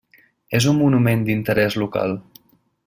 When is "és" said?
0.59-0.65